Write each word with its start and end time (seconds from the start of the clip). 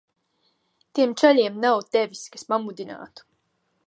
Tiem 0.99 1.13
čaļiem 1.21 1.59
nav 1.65 1.83
tevis, 1.97 2.23
kas 2.37 2.47
pamudinātu. 2.55 3.29